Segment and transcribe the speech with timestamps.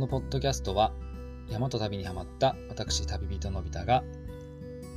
[0.00, 0.92] のポッドキャストは
[1.50, 4.02] 山と旅にハマった私旅人のび太が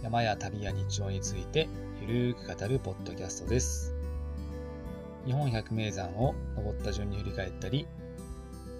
[0.01, 1.67] 山や旅や日常について
[2.01, 3.93] ゆるーく語るポッドキャストです。
[5.25, 7.85] 日本百名山を登った順に振り返ったり、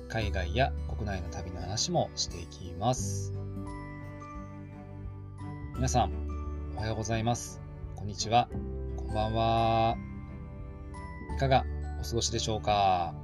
[0.08, 3.34] 海外や国内の旅の話もしていきます。
[5.76, 6.12] 皆さん、
[6.78, 7.62] おはようございます。
[7.96, 8.50] こんにちは。
[8.98, 9.98] こんばんは。
[11.36, 11.66] いかが
[12.02, 13.23] お過ごしでしょうか？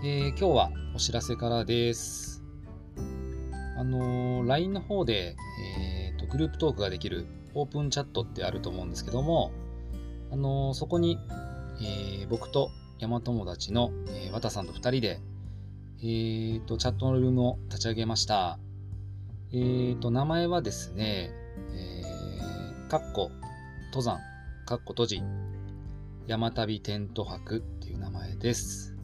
[0.00, 2.44] えー今日はお知らせからです。
[3.76, 5.34] あのー LINE の方で、
[5.76, 9.50] えーと、グループトークができるオープンチャットってあると思うんですけども、
[10.30, 11.18] あのーそこに、
[11.80, 12.70] えー僕と
[13.00, 15.20] 山友達の、えー、綿さんと二人で、
[16.00, 18.60] えーと、チャットのルームを立ち上げました。
[19.52, 21.32] えーと、名前はですね、
[21.72, 23.32] えー、かっこ、
[23.86, 24.20] 登山、
[24.64, 25.22] かっこ閉じ、
[26.28, 28.97] 山旅テント泊っていう名前です。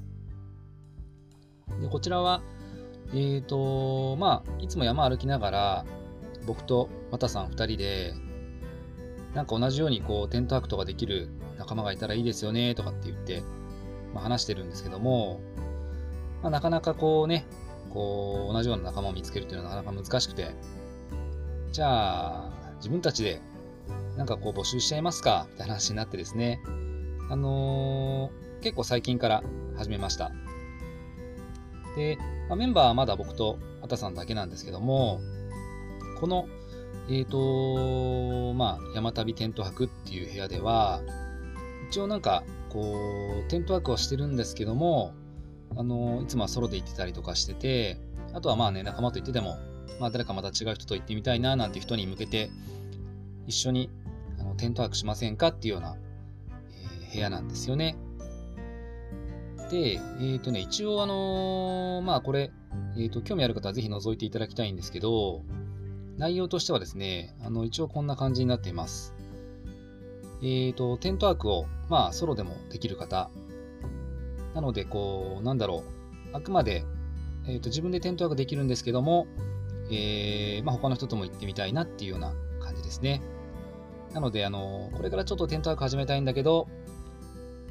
[1.81, 2.43] で、こちらは、
[3.13, 5.85] えーと、まあ、いつも山歩きながら、
[6.47, 8.15] 僕と綿さん二人で、
[9.35, 13.43] なんか同じようにこう、テント泊とかできる仲間がいたらいいですよね、とかって言って、
[14.13, 15.41] まあ、話してるんですけども、
[16.43, 17.47] まあ、なかなかこうね、
[17.91, 20.55] こう、同じような仲間を見つけるっていうのはなかなか難しくて、
[21.73, 23.41] じゃあ、自分たちで、
[24.17, 26.61] なんかこう募集しちゃいますか、みたいな話になってですね、
[27.31, 29.43] あのー結構最近から
[29.77, 30.33] 始めました。
[31.97, 35.21] で、まあ、メンバーはまだ僕とあたさんだけなんですけども、
[36.21, 36.49] この、
[37.11, 41.01] えっ、とまあ、山旅テント泊っていう部屋では、
[41.91, 45.15] 一応なんか、こう、テント泊はしてるんですけども、
[45.77, 47.99] あのいつもはソロで行ってたりとかしてて、
[48.33, 49.57] あとはまあね、仲間と行ってても、
[50.01, 52.51] まあ誰かまた違う人と行ってみたいななんて人に向けて、
[53.47, 53.91] 一緒に
[54.39, 55.97] あのテント泊しませんかっていうような、
[57.11, 57.97] えー部屋なんですよね。
[59.71, 62.53] で、えっ、とね、一応あのーまあこれ、
[62.97, 65.43] えっ、と、興味ある方はぜひ覗いていただきたいんですけど、
[66.17, 69.15] 内容としてはですね、あの、一応こんな感じになっています。
[70.43, 73.31] えっ、と、テントワークを、まあ、ソロでもできる方。
[74.55, 75.83] なので、こう、なんだろ
[76.33, 76.85] う、あくまで、
[77.47, 79.27] えっ、と、自分でテントワークできるんですけども、
[79.91, 83.23] えーまあ、他の人とも行ってみたいなっていうような感じですね。
[84.13, 86.69] なので、あの、これからちょっとテントワーク始めたいんだけど、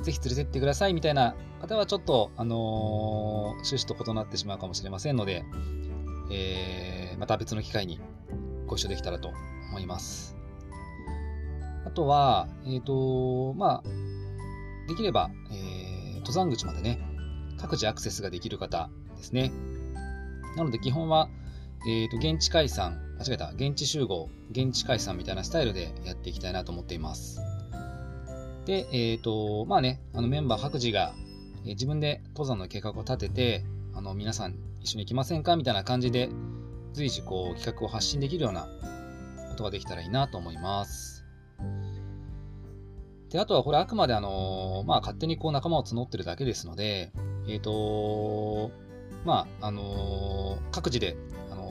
[0.02, 5.46] ぜひ連れてってくださいみたいな方はちょっと、あのー趣旨と異なってしまうかもしれませんので、
[6.32, 8.02] えーまた別の機会に
[8.68, 9.32] ご一緒できたらと
[9.70, 10.36] 思います。
[11.86, 13.84] あとは、えっ、と、まあ、
[14.88, 17.00] できれば、え登山口までね、
[17.60, 19.52] 各自アクセスができる方ですね。
[20.58, 21.30] なので基本は、
[21.88, 27.42] えっ、と、現地解散、間違えた、現地集合、現地解散みたいなスタイルでやっていきたいなと思っています。
[28.66, 31.14] で、えっ、と、まあね、あのメンバー各自が、
[31.66, 35.56] え自分で登山の計画を立てて、あの、皆さん一緒に行きませんか？
[35.56, 36.30] みたいな感じで、
[36.94, 38.68] 随時こう企画を発信できるような
[39.50, 41.26] ことができたらいいなと思います。
[43.30, 47.12] で、あとはこれあくまであの、まあ勝手にこう仲間を募ってるだけですので、
[47.48, 48.72] えっ、と、
[49.26, 51.16] まあ、あの、各自で、
[51.50, 51.64] あの、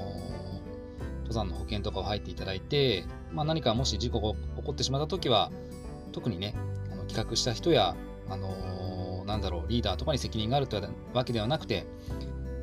[1.18, 5.50] 登山の保険とかを入っていただいて、まあ何かもし事故が起こってしまったときは、
[6.12, 6.54] 特にね、
[7.12, 7.94] 企画した人や、
[8.28, 11.86] あのなんだろう、リーダーとかに責任があるというわけではなくて、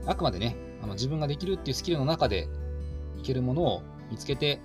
[0.05, 2.47] あくまでね、あの自分ができるっていうスキルの中で
[3.17, 4.59] いけるものを見つけて、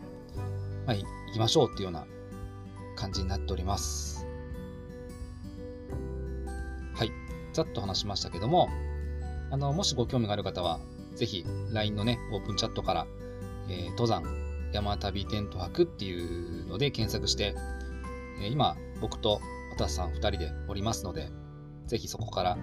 [0.86, 2.06] まあ、い行きましょうっていうような
[2.96, 4.26] 感じになっております。
[6.94, 7.10] はい。
[7.52, 8.68] ざっと話しましたけども、
[9.50, 10.80] あの、もしご興味がある方は、
[11.14, 13.06] ぜひ LINE のね、オープンチャットから、
[13.68, 14.22] えー登山、
[14.72, 17.54] 山旅テント泊っていうので検索して、
[18.40, 19.40] えー今、僕と
[19.76, 21.30] 渡さん2人でおりますので、
[21.86, 22.58] ぜひそこから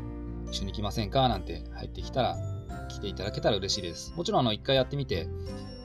[0.49, 2.37] 一緒に来ませんかなんて入ってきたら、
[2.89, 4.13] 来ていただけたら嬉しいです。
[4.15, 5.27] もちろん、あの、一回やってみて、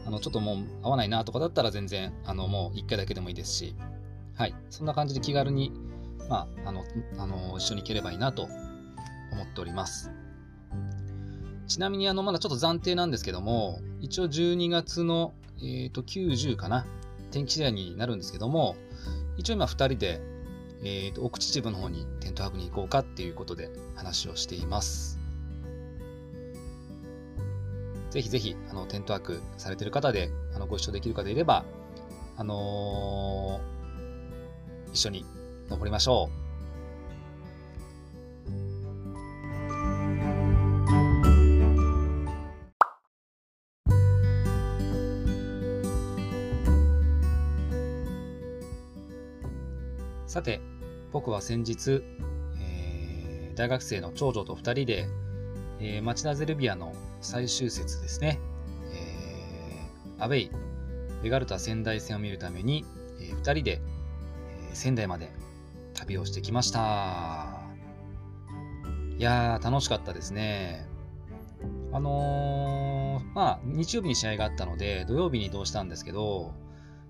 [0.07, 3.77] あの、ちょっともう合わないなとかだったら全然、あの、もう一回だけでもいいですし、
[4.35, 4.55] はい。
[4.71, 5.73] そんな感じで気軽に、
[6.29, 6.85] まあ、あの、
[7.19, 10.11] あの、一緒に行ければいいなと思っております。
[11.67, 16.87] ちなみに、あの、まだちょっと暫定なんですけども、一応12月の、えっ、と、90かな。
[17.31, 18.77] 天気次第になるんですけども、
[19.37, 20.21] 一応今2人で、
[20.85, 25.19] えっ、と、奥秩父の方にテント泊に行こうかっていうことで話をしています。
[28.11, 31.65] ぜひぜひ、あの、テント泊されてる方で、あの、ご一緒できる方いれば、
[32.37, 33.77] あのー
[34.93, 35.27] 一緒に
[35.69, 36.46] 登りましょう。
[50.27, 50.61] さて、
[51.13, 52.03] 僕は先日、
[52.61, 53.27] えー
[53.57, 55.09] 大学生の長女と2人で、
[55.81, 58.39] えー、町田ゼルビアの最終節ですね、
[58.93, 60.51] えー、アウェイ、
[61.23, 62.85] ベガルタ仙台戦を見るために、
[63.19, 63.81] えー、2人で、
[64.69, 65.31] えー、仙台まで
[65.95, 67.63] 旅をしてきました。
[69.19, 70.87] いやー、楽しかったですね。
[71.93, 76.53] あのー、まあ、日曜日に試合があったので、土曜日に移動したんですけど、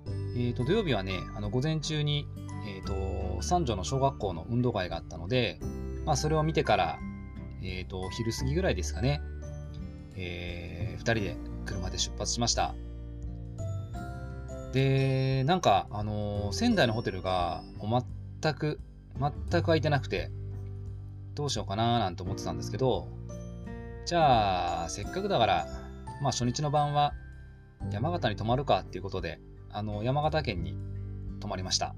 [0.07, 2.29] えっ、ー、と、土曜日はね、あの、午前中に、
[2.67, 5.61] え、ー、と、三条の小学校の運動会があったので、
[6.05, 6.99] まあ、それを見てから、
[7.63, 9.21] えっ、と、昼過ぎぐらいですかね、
[10.17, 12.75] えー、二人で車で出発しました。
[14.73, 18.03] で、なんか、あの仙台のホテルが、もう
[18.43, 18.81] 全く、
[19.19, 20.31] 全く空いてなくて、
[21.35, 23.09] どうしようかななんて思ってたんですけど、
[24.05, 25.67] じゃあ、せっかくだから、
[26.21, 27.13] まあ初日の晩は
[27.91, 29.41] 山形に泊まるかっていうことで、
[29.71, 30.77] あの、山形県に
[31.41, 31.95] 泊まりました。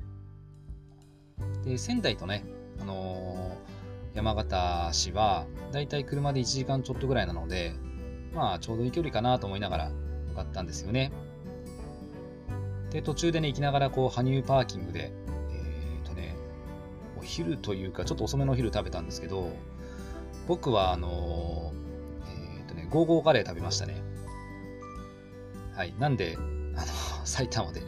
[1.69, 2.45] で、仙台とね、
[2.81, 7.75] あのー、山形市は、だいたい車で1時間ちょっとぐらいなので、
[8.35, 9.91] まあ、ちょうどいい距離かなと思いながら
[10.29, 11.13] 向かったんですよね。
[12.91, 15.13] で、途中でね、行きながら、こう、羽生パーキングで、
[15.51, 16.37] えっ、ー、とね、
[17.19, 19.51] お昼というか、ちょっと遅めのお昼食べたんですけど、
[20.47, 21.89] 僕は、あのー
[22.91, 24.03] ゴーゴーカレー食べましたね。
[25.75, 25.95] はい。
[25.99, 26.37] なんで、
[26.75, 27.83] あの、埼玉で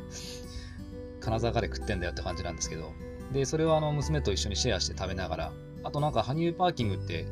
[1.20, 2.92] 金沢カレー食ってんだよって感じなんですけど。
[3.32, 5.52] で、それをあの、娘と一緒にシェアして食べながら、
[5.84, 7.26] あとなんか、羽生パーキングって、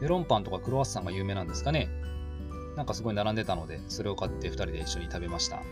[0.00, 1.88] メロンパンとかクロワッサンが有名なんですかね。
[2.76, 5.62] なんかすごい並んでたので、それを買って2人で一緒に食べました。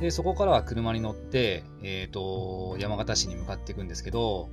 [0.00, 4.48] で、そこからは車に乗って、えっ、ー、と、山形市に向かっていくんですけど、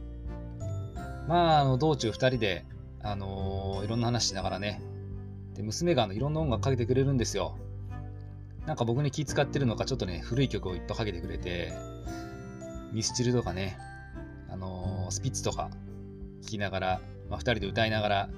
[1.28, 2.66] まあ、あの、道中2人で、
[3.02, 4.82] あのー、いろんな話しながらね、
[5.56, 7.58] で、娘があのいろんな音楽かけてくれるんですよ。
[8.66, 11.74] なんか僕に気使ってるのか、ちょっとね、古い曲をいっぱいかけてくれて、
[12.92, 13.78] ミスチルとかね、
[14.50, 15.70] あのー、スピッツとか
[16.42, 18.30] 聴きながら、まあ、二人で歌いながら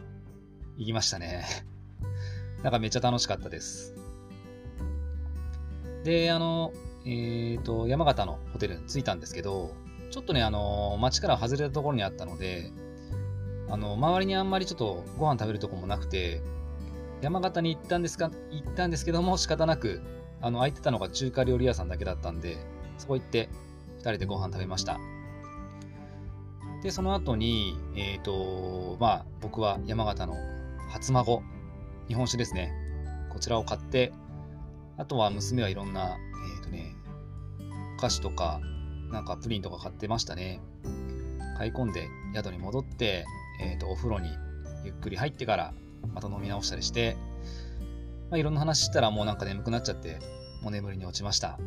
[0.77, 1.45] 行きましたね。
[2.63, 3.95] なんかめっちゃ楽しかったです。
[6.03, 6.73] で、あの、
[7.05, 9.73] えっ、ー、と、山形のホテルに着いたんですけど、
[10.09, 12.71] ちょっとね、あの、街から外れたところにあったので、
[13.69, 16.41] あの、周りにあんまりちょっとご飯食べるとこもなくて、
[17.21, 20.01] 山形に行ったんですか、行ったんですけども、仕方なく、
[20.41, 22.57] あの、空いてたのが中華料理屋さんだけだったんで、
[22.97, 23.47] そこ行って、
[24.01, 24.99] 二人でご飯食べました。
[26.81, 30.35] で、その後に、えっ、ー、と、まあ、僕は山形の
[30.89, 31.43] 初孫、
[32.07, 32.73] 日本酒ですね。
[33.29, 34.11] こちらを買って、
[34.97, 36.17] あとは娘はいろんな、
[36.55, 36.95] えっ、ー、とね、
[37.97, 38.59] お菓子とか、
[39.11, 40.59] なんかプリンとか買ってましたね。
[41.59, 43.25] 買い込んで宿に戻って、
[43.61, 44.29] えっ、ー、と、お風呂に
[44.83, 45.73] ゆっくり入ってから、
[46.15, 47.15] また飲み直したりして、
[48.31, 50.17] まあ、いろんな話したらもうなんか眠くなっちゃって、
[50.63, 51.59] もう眠りに落ちました。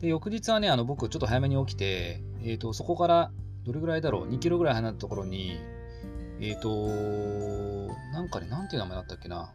[0.00, 3.30] で、翌日はね、あの、僕ちょっと早めに起きて、えっ、ー、と、そこから
[3.64, 5.58] どれぐらいだろう ?2 キロぐらい離れたところに、
[6.40, 9.52] えっ、ー、と、なんかね、なんていう名前だったっけな？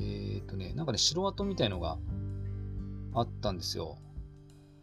[0.00, 1.98] えっ、ー、とね、なんかね、城跡みたいのが
[3.14, 3.98] あったんですよ。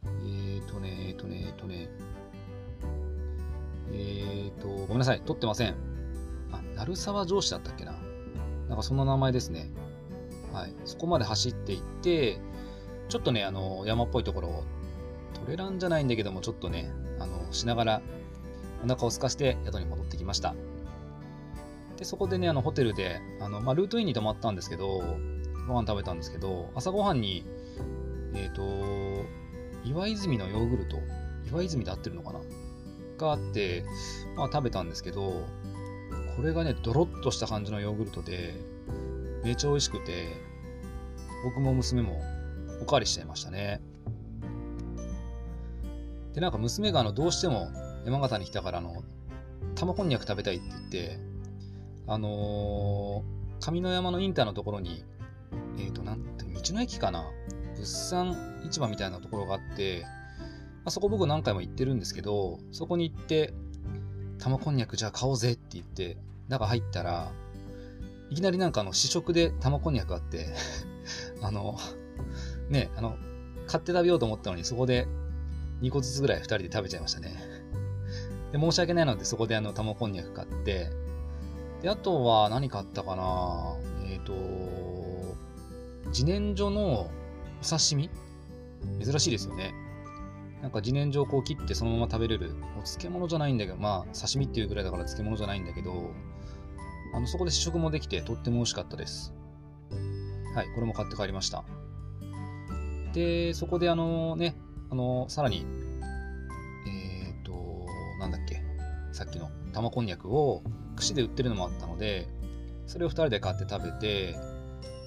[0.04, 1.90] えっ、とね、えっ、とね、えっ、とね、
[3.92, 5.76] えっ、と、ごめんなさい、撮ってません。
[6.52, 7.94] あ鳴沢城市だったっけな？
[8.70, 9.72] なんかそんな名前ですね。
[10.54, 10.76] はい。
[10.86, 12.40] そこまで走っていって、
[13.10, 14.64] ちょっとね、あの、山っぽいところを、
[15.46, 18.02] トレランじゃないんだけども、ちょっとね、あの、しながら、
[18.84, 20.56] お腹を空かして宿に戻ってきました。
[21.98, 25.04] で、そこでね、あの、ホテルで、あの、まあ、ルートインに泊まったんですけど、
[25.68, 27.46] ご飯食べたんですけど、朝ごはんに、
[28.34, 29.26] えっ、ー、と、
[29.84, 30.98] 岩泉のヨーグルト、
[31.52, 32.40] 岩泉で合ってるのかな？
[33.18, 33.86] があって、
[34.36, 35.46] まあ食べたんですけど、
[36.36, 38.56] これがね、ドロッとした感じのヨーグルトで、
[39.44, 40.28] めちゃ美味しくて、
[41.44, 42.20] 僕も娘も
[42.82, 43.80] おかわりしちゃいましたね。
[46.36, 47.70] で、なんか娘があの、どうしても
[48.06, 49.04] 山形に来たからあの、
[49.74, 51.20] 玉こんにゃく食べたいって言って、
[52.08, 55.06] あのー、上山のインターのところに、
[55.80, 57.26] えっ、ー、と、なんて、道の駅かな？
[57.76, 58.36] 物産
[58.70, 60.10] 市場みたいなところがあって、ま
[60.86, 63.54] あ、そこ僕何回も行ってるんですけど、そこに行って、
[64.38, 66.18] 玉こんにゃくじゃあ買おうぜって言って、
[66.50, 67.32] 中入ったら、
[68.30, 70.48] いきなりなんかあの試食で玉こんにゃくあって
[71.42, 71.78] あの、
[72.70, 73.16] ね、あの、
[73.68, 75.08] 買って食べようと思ったのにそこで
[75.82, 77.36] 2個ずつぐらい2人で食べちゃいましたね。
[78.52, 80.90] で、申し訳ないのでそこであの玉こんにゃく買って、
[81.82, 85.36] で、あとは何買ったかなえっ、ー、と、
[86.08, 87.12] 自然薯のお
[87.64, 88.10] 刺身？
[89.04, 89.74] 珍しいですよね。
[90.62, 96.12] なんか自然薯をこう切ってそのまま食べれる、お漬物じゃないんだけど、まあ刺身っていうぐらいだから漬物じゃないんだけど、
[97.14, 99.34] あのそこで試食もできてとっても美味しかったです。
[100.56, 101.64] はい、これも買って帰りました。
[103.14, 104.56] で、そこであのね、
[104.96, 105.66] の、さらに、
[106.88, 107.86] えっ、ー、と、
[108.20, 108.62] なんだっけ、
[109.12, 110.64] さっきの玉こんにゃくを
[110.96, 112.28] 串で売ってるのもあったので、
[112.88, 114.36] それを2人で買って食べて、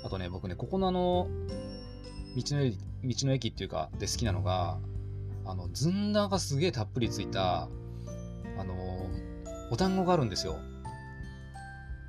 [0.05, 1.29] あとね、僕ね、ここのあの、
[2.37, 2.71] 道の
[3.05, 4.79] 道の駅っていうか、で好きなのが、
[5.45, 7.69] あの、ずんだがすげえたっぷりついた、
[8.59, 8.75] あの、
[9.71, 10.59] お団子があるんですよ。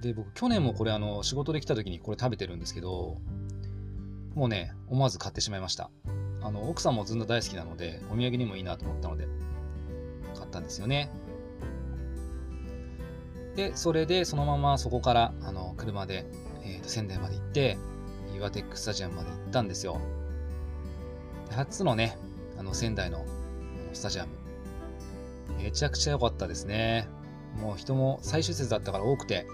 [0.02, 3.18] で、僕、去年もこれ、あの、仕事で来た時にこれ食べてるんですけど、
[4.36, 5.90] もうね、思わず買ってしまいました。
[6.42, 9.28] あの、奥さんもずんだ大好きなので、お土産にもいいなと思ったので、
[10.36, 11.12] 買ったんですよね。
[13.56, 16.26] で、それで、そのままそこから、あの、車で、
[16.64, 17.78] えー、と仙台まで行って、
[18.36, 20.00] 岩テックスタジアムまで行ったんですよ。
[21.52, 22.18] 初のね、
[22.58, 23.26] あの、仙台の
[23.94, 24.32] スタジアム。
[25.58, 27.10] めちゃくちゃ良かったですね。
[27.60, 29.46] もう人も最終節だったから多くて。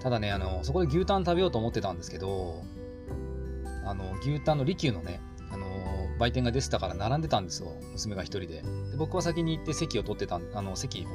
[0.00, 2.62] ただね、あの、そこで牛タン食べようと思ってたんですけど、
[3.84, 5.20] あの、牛タンの利休のね、
[6.18, 7.72] 売店が出てたから並んでたんですよ。
[7.92, 8.46] 娘が一人で。
[8.46, 8.62] で
[8.96, 11.08] 僕は先に行って席を取ってた、あの、席をね、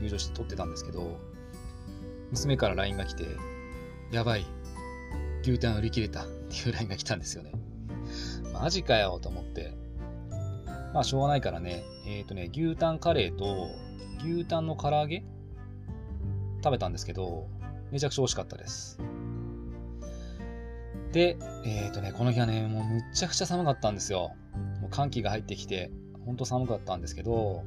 [0.00, 1.18] 入場して取ってたんですけど、
[2.30, 3.26] 娘から LINE が来て、
[4.10, 4.46] やばい、
[5.42, 7.52] 牛タン売り切れたっていう LINE が来たんですよね。
[8.52, 9.72] マジかよと思って。
[10.92, 11.84] まあ、しょうがないからね。
[12.06, 13.68] えっ、ー、とね、牛タンカレーと
[14.24, 15.24] 牛タンの唐揚げ
[16.62, 17.48] 食べたんですけど、
[17.90, 18.98] めちゃくちゃ美味しかったです。
[21.14, 24.32] で、えっ、ー、とね、この日はね、もうむちゃくちゃ寒かったんですよ。
[24.80, 25.92] もう寒気が入ってきて、
[26.26, 27.62] ほんと寒かったんですけど、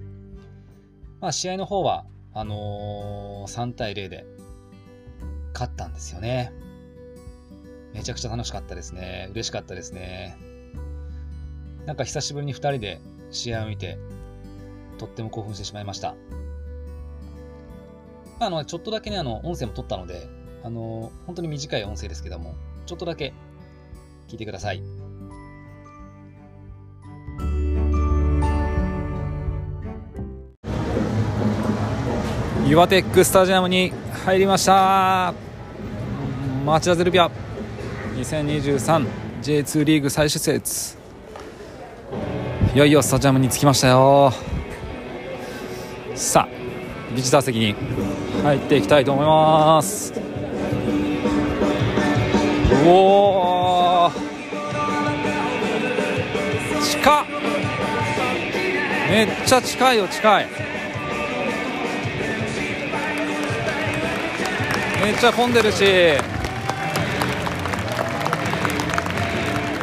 [1.21, 4.25] まあ試合の方は、あのー、3対0で
[5.53, 6.51] 勝ったんですよね。
[7.93, 9.29] めちゃくちゃ楽しかったですね。
[9.31, 10.37] 嬉しかったですね。
[11.85, 12.99] なんか久しぶりに2人で
[13.31, 13.97] 試合を見て、
[14.97, 16.15] とっても興奮してしまいました。
[18.41, 20.27] あの、ちょっとだけね、あの、音声も撮ったので、
[20.63, 22.53] あの、本当に短い音声ですけども、
[22.87, 23.33] ちょっとだけ
[24.29, 24.81] 聞いてください。
[32.65, 33.91] 岩テックスタジアムに
[34.25, 35.33] 入りました。
[36.65, 37.29] 町田ゼルビア。
[38.15, 40.97] 2023J2 リーグ最終節。
[42.73, 44.31] いよいよスタジアムに着きましたよ。
[46.15, 47.75] さあビジター席に
[48.43, 50.26] 入っていきたいと思います。
[52.69, 54.11] おお
[56.81, 57.25] 近っ。
[59.09, 60.47] めっちゃ近いよ近い。
[65.01, 65.85] めっちゃ混んでるし。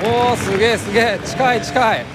[0.05, 1.19] おおすげえすげえ。
[1.25, 2.14] 近い近い。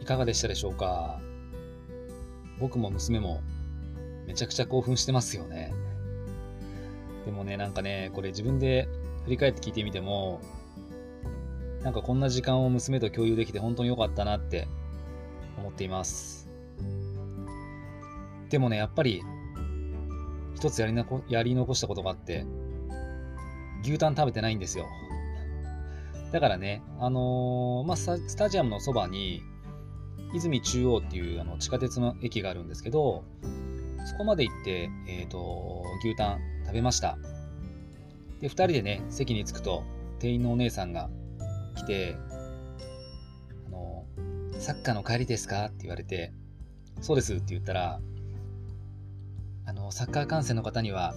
[0.00, 1.18] いかがでしたでしょうか？
[2.60, 3.40] 僕も娘も
[4.28, 5.74] めちゃくちゃ興奮してますよね。
[7.26, 8.88] でもね、なんかね、これ自分で
[9.24, 10.40] 振り返って聞いてみても、
[11.84, 14.66] なんかこんな時間を娘と共有できて本当に良かったなって
[15.58, 16.48] 思っています。
[18.48, 19.22] でもね、やっぱり、
[20.54, 22.46] 一つやりなこやり残したことがあって、
[23.82, 24.86] 牛タン食べてないんですよ。
[26.32, 29.42] だからね、あのー、まあ、スタジアムのそばに、
[30.32, 33.24] 泉中央っていうあの地下鉄の駅があるんですけど、
[34.06, 37.18] そこまで行って、えっ、ー、と、牛タン食べました。
[38.40, 39.84] で、二人でね、席に着くと、
[40.18, 41.10] 店員のお姉さんが
[41.74, 42.16] 来て、
[43.66, 44.06] あの、
[44.58, 45.66] サッカーの帰りですか？
[45.66, 46.32] って言われて、
[47.00, 48.00] そうですって言ったら、
[49.66, 51.14] あの、サッカー観戦の方には、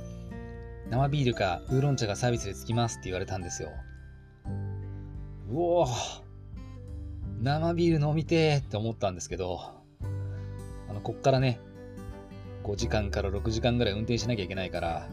[0.90, 3.70] 生ビールかウーロン茶がサービスでつきますって言われたんですよ。
[5.50, 6.22] うおー
[7.42, 9.60] 生ビール飲みてーって思ったんですけど、
[10.90, 11.60] あの、こっからね、
[12.64, 15.08] 5時間から6時間ぐらい運転しなきゃいけないから、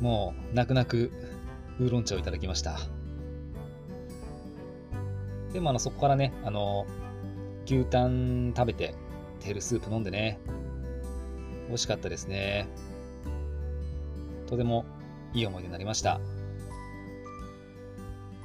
[0.00, 1.10] もう、泣く泣く
[1.80, 2.78] ウーロン茶をいただきました。
[5.52, 6.86] でもあの、そこからね、あの、
[7.64, 8.94] 牛タン食べて、
[9.40, 10.40] テールスープ飲んでね、
[11.68, 12.68] 美味しかったですね。
[14.46, 14.84] とても
[15.34, 16.20] いい思い出になりました。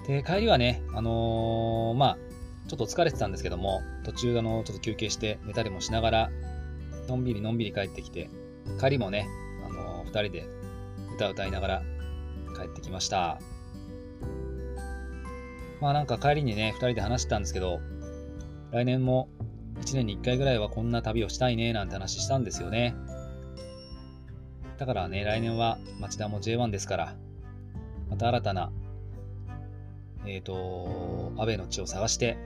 [0.07, 2.17] で、帰りはね、あのー、まあ、
[2.67, 6.31] ちょっと疲れてたんですけども、途中、あの、ちょっと休憩して寝たりもしながら、
[7.07, 8.29] のんびりのんびり帰ってきて、
[8.79, 9.27] 帰りもね、
[9.65, 10.48] あのー、二人で
[11.15, 11.83] 歌を歌いながら
[12.55, 13.39] 帰ってきました。
[15.84, 17.82] まあなんか帰りにね、二人で話してたんですけど、
[18.72, 19.28] 来年も
[19.82, 22.96] 一年に一回ぐらいはこんな旅をしたいね、なんて話したんですよね。
[24.78, 27.16] だからね、来年は町田も J1 ですから、
[28.10, 28.72] また新たな
[30.25, 32.38] えっ、ー、と、安倍の地を探して、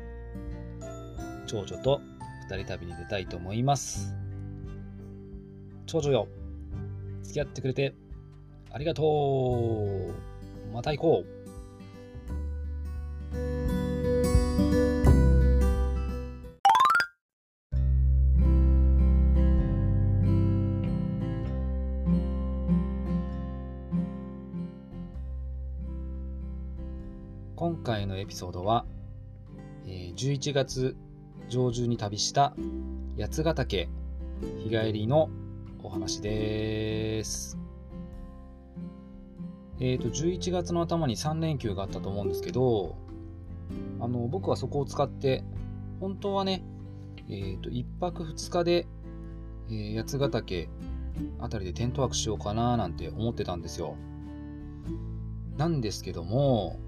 [1.46, 2.02] 長女と
[2.50, 4.16] 二人旅に出たいと思います。
[5.86, 6.28] 長女よ、
[7.22, 7.94] 付き合ってくれて
[8.72, 9.04] ありがと
[10.72, 11.37] うまた行こう
[27.68, 28.86] 今回のエピソードは、
[29.86, 30.96] え11月
[31.50, 32.56] 上旬に旅した
[33.20, 33.90] 八ヶ岳
[34.64, 35.30] 日帰りの
[35.84, 37.58] お話です。
[39.82, 42.96] えっ、ー、と、11月の頭に3連休があったと思うんですけど、
[44.00, 45.44] あの、僕はそこを使って、
[46.00, 46.64] 本当はね、
[47.28, 48.88] えっ、ー、と、1泊2日で、
[49.68, 50.70] えー、八ヶ岳
[51.40, 53.98] あたりでテントワークしようかななんて思ってたんですよ。
[55.58, 56.80] なんですけども、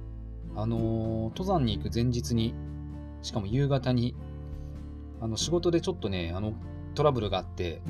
[0.61, 2.53] あの、登山に行く前日に、
[3.21, 4.15] しかも夕方に、
[5.21, 6.53] あの、仕事でちょっとね、あの、
[6.95, 7.81] トラブルがあって、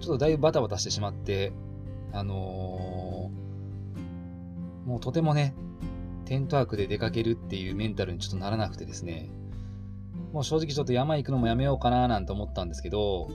[0.00, 1.52] ちょっとだいぶバタバタしてしまって、
[2.12, 5.54] あのー、もうとてもね、
[6.26, 9.28] テントワークで出かけるっていうメンタルにちょっとならなくてですね、
[10.32, 13.30] もう正直ちょっと山行くのもやめようかななんて思ったんですけど、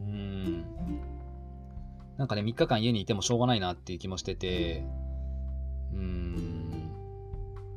[0.00, 0.64] うーん、
[2.18, 4.84] なんかね、3日間家にいてもしょうがないなっていう気もしてて、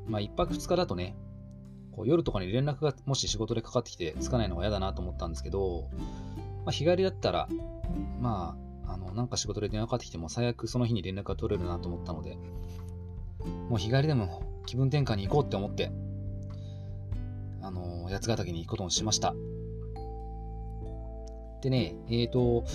[0.08, 1.16] まあ、1泊2日だとね、
[1.92, 5.90] こう夜とかに連絡がもし仕事でかかってきてつかないのが嫌だなと思ったんですけど、
[6.66, 7.48] まあ、日帰りだったら、
[8.20, 12.38] まあ、あの、なんか仕事で電話かかってきても最悪その日に連絡が取れるなと思ったので、
[13.70, 15.92] もう日帰りでも気分転換に行こうって思って、
[17.62, 19.34] あの、八ヶ岳に行くことにしました。
[21.62, 22.66] でね、えっ、ー、と、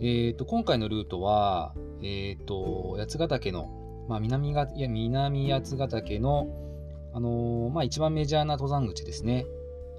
[0.00, 3.77] えっ、ー、と、今回のルートは、えっ、ー、と、八ヶ岳の
[4.08, 6.48] まあ、南がいや南八ヶ岳の、
[7.12, 9.46] あのー、まあ、一番メジャーな登山口ですね。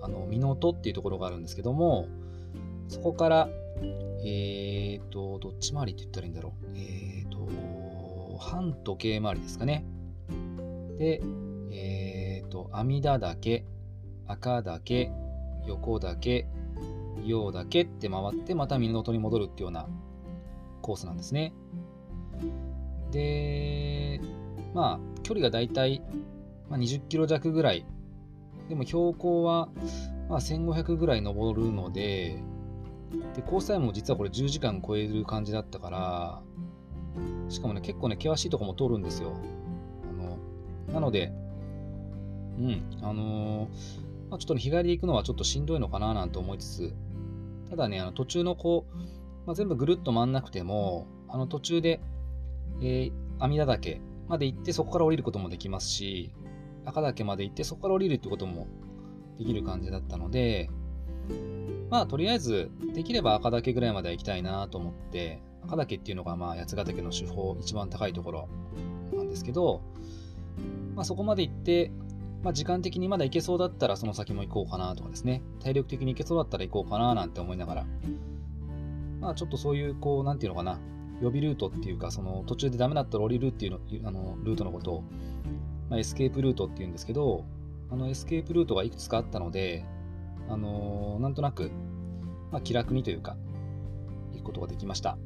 [0.01, 2.07] あの、湊っていうところがあるんですけども、
[2.87, 3.49] そこから、
[4.25, 6.67] え、ー、と、どっち回りって言ったらいいんだろう。
[6.75, 9.85] え、ー、と、半時計回りですかね。
[10.97, 11.21] で、
[11.71, 13.63] えっ、と、阿弥陀岳、
[14.25, 15.11] 赤岳、
[15.67, 16.47] 横岳、
[17.25, 19.87] 陽岳って回って、また湊に戻るっていうような
[20.81, 21.53] コースなんですね。
[23.11, 24.21] で、
[24.73, 26.01] まあ、距離がだいたい
[26.69, 27.85] 20キロ弱ぐらい。
[28.67, 29.69] でも標高は、
[30.29, 32.41] まあ、1500ぐらい登るので、
[33.35, 36.41] で、コースタイムも実はこれ10時間超える感じだったから、
[37.49, 39.33] しかもね、結構ね、険しいとこも通るんですよ。
[40.07, 41.33] あの、なので、
[42.59, 46.93] うん、あのー、まあ、ちょっと、ね、日帰り行くのはちょっとしんどいのかななんて思いつつ、
[47.69, 48.97] ただね、あの途中のこう、
[49.47, 51.99] まあ、全部ぐるっと回んなくても、あの途中で
[52.81, 56.31] えー、阿弥陀岳まで行ってそこから降りることもできますし、
[56.85, 58.67] 赤岳まで行ってそこから降りるってことも
[59.37, 60.69] できる感じだったので、
[61.89, 68.49] まあとりあえずできれば赤岳ぐらいまでは行きたいなと思って、赤岳っていうのがまあ八ヶ岳の手法一番高いところ
[69.13, 69.81] なんですけど、
[70.95, 71.91] まあそこまで行って、
[72.43, 77.85] まあ時間的にまだ行けそうだったらその先も行こうかなとかですね、体力的に行けそうだったら行こうかななんて思いながら、
[79.19, 80.79] まあちょっとそういうこう、なんていうのかな、
[81.21, 85.03] 予備ルートっていうか、その途中でダメだったら降りるっていうのあのルートのことを、
[85.89, 87.45] まあ、エスケープルートっていうんですけど、
[87.91, 89.85] あのエスケープルートがいくつかあったので、
[90.47, 91.71] あのー、なんとなく、
[92.51, 93.35] まあ、気楽にというか、
[94.33, 95.17] 行くことができました。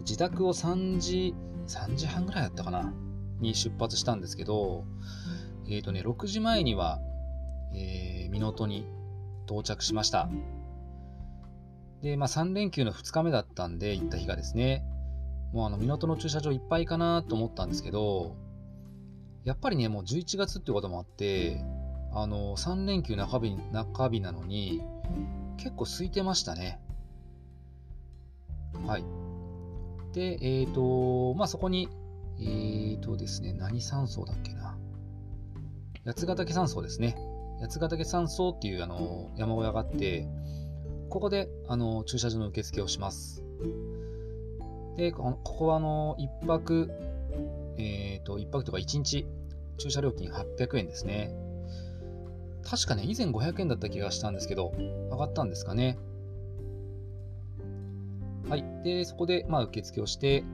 [0.00, 1.34] 自宅を3時、
[1.66, 2.92] 3時半ぐらいだったかな、
[3.40, 4.84] に出発したんですけど、
[5.68, 7.00] えっ、ー、とね、6時前には、
[7.74, 8.86] えー、港に
[9.46, 10.28] 到着しました。
[12.02, 14.84] で、まあ3連休の2日目だったんで、行った日がですね、
[15.52, 18.36] もうあの港の駐車場いっぱいかなと思ったんですけど、
[19.44, 21.64] やっぱりね、もう11月ってこともあって、
[22.12, 24.82] あの、3連休中日、中日なのに、
[25.56, 26.80] 結構空いてましたね。
[28.86, 29.04] はい。
[30.12, 31.88] で、えっ、ー、と、まあ、そこに、
[32.38, 34.76] えっ、ー、とですね、何山荘だっけな。
[36.04, 37.16] 八ヶ岳山荘ですね。
[37.60, 40.26] 八ヶ岳山荘っていうあの山小屋があって、
[41.10, 43.44] ここであの駐車場の受付をします。
[44.96, 46.90] で、ここはあの1泊、
[47.76, 49.26] えっ、ー、と、1泊とか1日、
[49.76, 51.34] 駐車料金800円ですね。
[52.62, 54.72] 確かね、以前500円だった気がしたんですけど、
[55.10, 55.98] 上がったんですかね。
[58.48, 58.64] はい。
[58.84, 60.44] で、そこで、まあ、受付をして、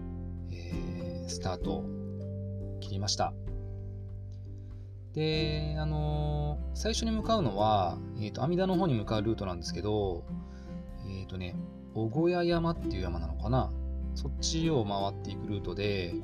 [0.51, 1.85] えー、スタートを
[2.81, 3.35] 切りました。
[5.17, 10.25] で、あのー、最初に向かうのは、えっ、ー、と、阿弥陀の方に向かうルートなんですけど、
[11.09, 11.57] えっ、ー、とね、
[11.95, 13.73] 小小屋山っていう山なのかな？
[14.15, 16.15] そっちを回っていくルートで、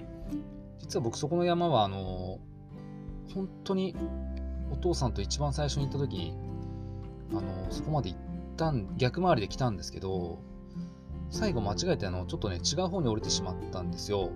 [0.78, 2.38] 実は僕そこの山は、あの
[3.34, 3.96] 本当に
[4.70, 6.34] お父さんと一番最初に行った時に、
[7.30, 8.20] あのそこまで行っ
[8.58, 10.38] たん、逆回りで来たんですけど、
[11.30, 14.32] 最後間違えてあの、ちょっとね、違う方に降りてしまったんですよ。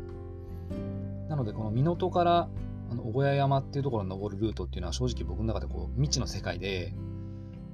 [1.28, 2.48] なので、この港から
[2.90, 6.92] あの小屋山っていうところに登るルートっていうのは正直僕の中でこう未知の世界で、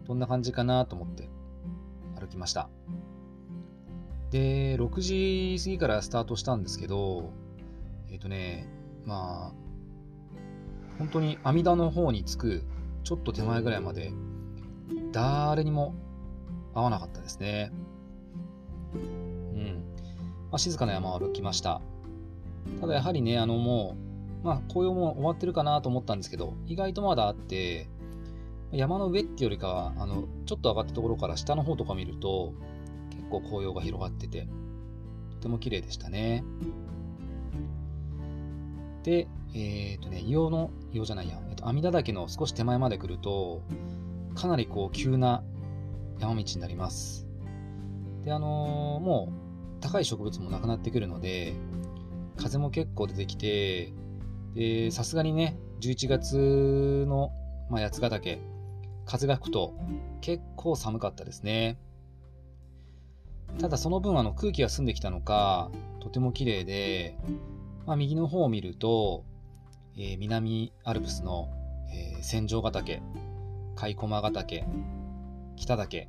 [0.07, 1.29] どんな感じかなと思って
[2.19, 2.69] 歩きました。
[4.31, 7.31] で、6時過ぎからスタートしたんですけど、
[8.11, 8.67] えっ、ー、とね、
[9.05, 9.53] まあ、
[10.99, 12.63] 本当に阿弥陀の方に着く
[13.05, 14.13] ちょっと手前ぐらいまで、
[15.13, 15.95] 誰にも
[16.75, 17.73] 会わなかったですね。
[18.95, 19.85] うん。
[20.51, 21.83] まあ、静かな山を歩きました。
[22.81, 24.12] ただやはりね、あのもう、
[24.43, 27.89] まあ紅葉も終わってるかなと思ったんですけど、意外とまだあって、
[28.73, 32.55] 山の上っていうよりかは、あの、ちょっと上がったところから下の方とか見ると、
[33.11, 34.49] 結構紅葉が広がってて、
[35.35, 36.43] とても綺麗でしたね。
[39.03, 43.63] で、えっ、ー、とね、硫黄の、硫黄じゃないや、えっ、ー、と、阿弥陀岳の少し手前まで来ると、
[44.35, 45.43] かなりこう、急な
[46.19, 47.27] 山道になります。
[48.25, 49.33] で、あのー、も
[49.79, 51.55] う高い植物もなくなってくるので、
[52.37, 53.93] 風も結構出てきて、
[54.55, 57.33] で、さすがにね、11月の、
[57.71, 58.39] まあ、八ヶ岳、
[59.05, 59.75] 風が吹くと
[60.21, 61.79] 結構寒かったですね。
[63.59, 67.17] ただその分あの空気が澄んできたのか、とても綺麗で、
[67.87, 69.25] まあ、右の方を見ると、
[69.97, 71.51] えー、南アルプスの、
[71.93, 73.03] えー、千丈ヶ岳、
[73.77, 74.65] 甲駒ヶ岳、
[75.57, 76.09] 北岳、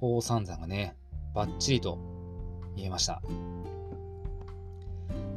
[0.00, 0.96] 宝山山がね、
[1.34, 1.98] バッチリと
[2.74, 3.22] 見えました。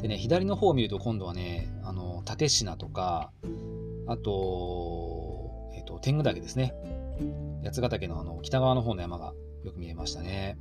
[0.01, 3.31] でね、左の方を見ると今度はね、あの、立品とか、
[4.07, 6.73] あと、えっ、ー、と、天狗岳ですね。
[7.63, 9.33] 八ヶ岳のあの、北側の方の山が
[9.63, 10.57] よく見えましたね。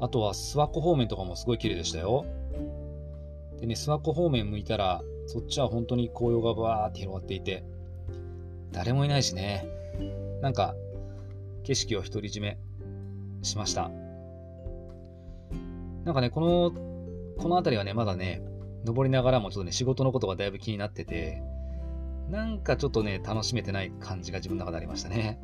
[0.00, 2.26] あとは、諏訪湖方面とかもすごい綺麗でしたよ。
[3.60, 7.64] でね、諏訪湖方面向いたら、そっちは本当に紅葉がバーって広がっていて、
[8.72, 9.66] 誰もいないしね。
[10.42, 10.74] なんか、
[11.62, 12.58] 景色を独り占め
[13.42, 13.90] しました。
[16.04, 16.95] なんかね、この、
[17.38, 18.42] この辺りはね、まだね、
[18.84, 21.42] 登りながらもちょっとね、仕事のことがだいぶ気になってて、
[22.30, 25.40] なんかちょっとね、楽しめてない感じが自分の中でありましたね。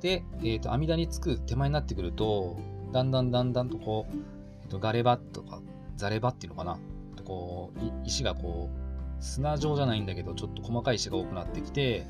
[0.00, 2.56] で、えっ、ー、と、阿弥陀に着く手前になってくると、
[2.92, 4.16] だんだんだんだんとこう、
[4.62, 5.60] えー、とガレバとか、
[5.96, 6.78] ザレバっていうのかな？
[7.24, 12.06] こう、石がこう、砂状じゃないんだけど、ちょっと細かい石が多くなってきて、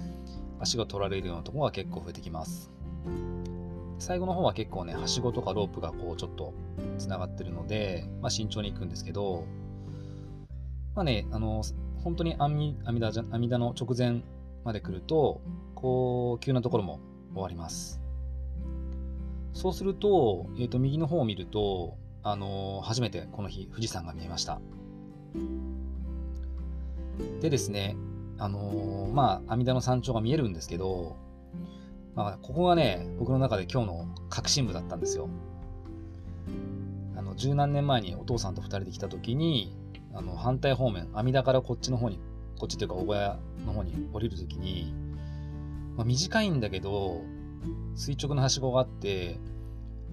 [0.61, 2.71] 足が取られるようなところが結構増えてきます。
[3.99, 6.55] 最後の方は結構ね、はしごとかロープがこうちょっと
[6.99, 9.45] 繋がってるので、まあ、慎重に行くんですけど、
[10.95, 11.63] まあね、あの、
[12.03, 14.23] 本当に阿弥阿弥陀阿弥陀の直前
[14.65, 15.41] まで来ると、
[15.75, 17.01] こう、急なところも
[17.33, 18.01] 終わります。
[19.53, 24.61] そうすると、えっ、ー、と、右の方を見ると、あの初めてこの日、富士山が見えました。
[27.41, 27.97] でですね、
[28.39, 31.17] あのまあ、阿弥陀の山頂が見えるんですけど、
[32.19, 35.29] まあ、ここがね、僕の中で今日の核心部だったんですよ。
[37.17, 39.73] あの、十何年前にお父さんと二人で来た時に、
[40.13, 42.19] あの、反対方面、阿弥陀からこっちの方に、
[42.59, 44.93] こっちというか、小小屋の方に降りる時に、
[45.97, 47.23] まあ、短いんだけど、
[47.95, 49.39] 垂直のはしごがあって、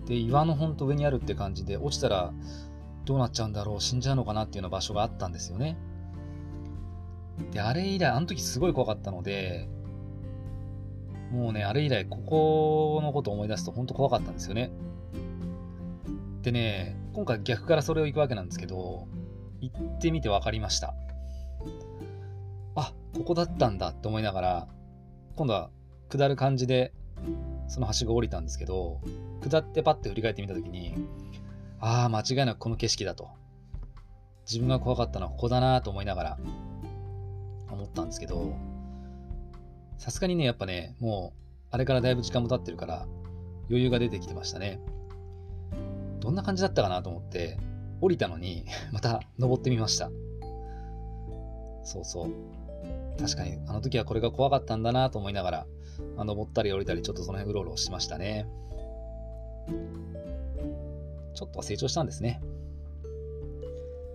[0.06, 2.34] で、岩のほんと上にあるって感じで、落ちたら
[3.06, 5.76] どうなっちゃうんだろう、死んじゃうのかなっていうような場所があったんですよね。
[7.52, 9.68] で、あれ以来、あの時すごい怖かったので、
[11.32, 14.72] もうね、あれ以来、ここのこと思い出すと本当怖かったんですよね。
[16.42, 19.08] でね、今回逆からそれを行くわけなんですけど、
[19.62, 20.94] 行ってみて分かりました。
[22.76, 24.68] あ、ここだったんだって思いながら、
[25.36, 25.72] 今度は
[26.10, 26.94] 下る感じで、
[27.68, 29.02] そのはしご降りたんですけど、
[29.42, 30.94] 下ってパッて振り返ってみたときに、
[31.80, 33.30] ああ、間違いなくこの景色だと。
[34.46, 36.38] 自分が怖かったのはここだなと思いながら
[37.72, 38.54] 思ったんですけど、
[39.98, 41.40] さすがにね、やっぱね、もう、
[41.72, 43.08] あれからだいぶ時間も経ってるから、
[43.70, 44.80] 余裕が出てきてましたね。
[46.20, 47.58] どんな感じだったかなと思って、
[48.02, 50.12] 降りたのに、 また登ってみました。
[51.84, 52.32] そうそう。
[53.20, 55.68] 確かに、あの時はこれが怖かったんだなと思いながら、
[56.16, 58.48] まあ、登ったり降りたり、ちょっとその辺うろうろしましたね。
[61.34, 62.42] ちょっと成長したんですね。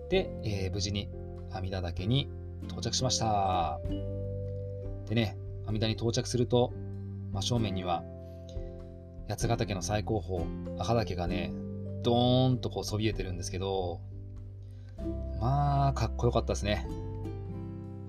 [0.09, 1.09] で、えー、無事に
[1.51, 2.29] 阿弥陀岳に
[2.65, 3.79] 到着しました。
[5.07, 5.37] でね、
[5.71, 6.73] 阿弥陀に到着すると、
[7.31, 8.03] 真正面には、
[9.29, 10.45] 八ヶ岳の最高峰、
[10.77, 11.53] 赤岳がね、
[12.03, 14.01] ドーンとこうそびえてるんですけど、
[15.39, 16.85] まあ、かっこよかったですね。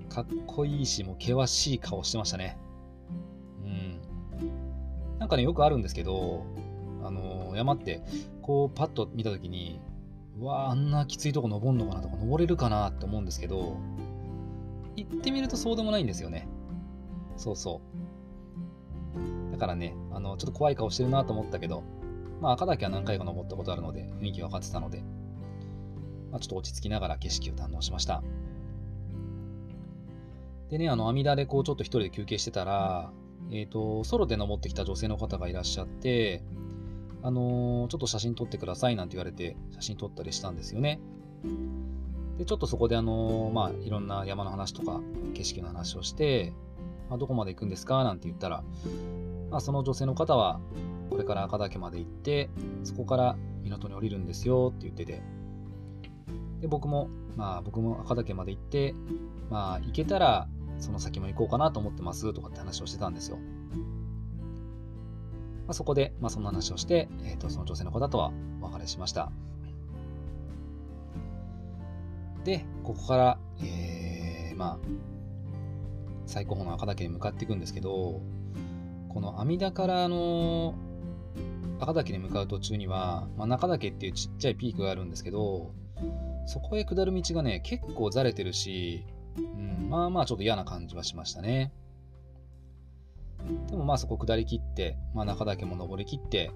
[0.08, 2.58] かっこいいし、もう険しい顔してましたね。
[3.64, 5.18] うん。
[5.20, 6.44] なんかね、よくあるんですけど、
[7.04, 8.02] あのー、山って、
[8.42, 9.80] こう、パッと見たときに、
[10.40, 13.76] うわあんなきついとこ登るのかなとか、登れるかなって思うんですけど、
[14.96, 16.48] 行ってみるとそうでもないんですよね。
[17.36, 17.80] そうそ
[19.48, 19.52] う。
[19.52, 21.82] だからね、あの、ちょっと怖い顔してるなと思ったけど、
[22.40, 25.02] まあ、赤岳は何回か登ったことあるので、雰囲気分かってたので、
[26.30, 28.22] まあ、ちょっと落ち着きながら景色を堪能しました。
[30.70, 33.12] でね、あの、阿弥陀でこう、ちょっと一人で休憩してたら、
[33.50, 36.42] えっ、ー、と、ソロで登ってきた女性の方がいらっしゃって、
[37.22, 40.98] あのー、ちょっと写真撮ってくださいなんて言われて、写真撮ったりしたんですよね。
[42.38, 45.00] で、ちょっとそこであのー、まあ、いろんな山の話とか、
[45.34, 46.54] 景色の話をして、
[47.12, 48.04] まあ、どこまで行くんですか？
[48.04, 48.64] なんて言ったら、
[49.50, 50.62] まあ、その女性の方は、
[51.10, 52.48] これから赤岳まで行って、
[52.84, 55.22] そこから港に降りるんですよって言ってて、
[56.62, 58.94] で、僕も、まあ、僕も赤岳まで行って、
[59.50, 60.48] まあ、行けたら、
[60.78, 63.36] その先も行こうかなと思ってますとかって話をしてたんですよ。
[63.36, 63.42] ま
[65.72, 69.30] あ、そこで、まあ、そんな話をして、えーと、その女性の方とはお別れしました。
[72.42, 74.86] で、ここから、えー、まあ、
[76.26, 78.20] 最高峰の赤岳に向かっていくんですけど、
[79.08, 80.74] この阿弥陀からの
[81.80, 85.72] 赤岳に向かう途中には、まあ、中岳っていうちっちゃいピークがあるんですけど、
[86.46, 89.04] そこへ下る道がね、結構ざれてるし、
[89.36, 91.72] うん、まあまあちょっと嫌な感じはしましたね。
[93.68, 96.52] でもまあそこ下りきって、まあ、中岳も登りきって、